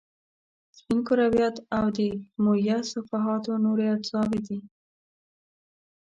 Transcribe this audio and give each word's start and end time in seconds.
سپین 0.77 0.99
کرویات 1.07 1.55
او 1.77 1.85
دمویه 1.95 2.77
صفحات 2.91 3.43
نورې 3.63 3.85
اجزاوې 3.95 4.39
دي. 4.47 4.57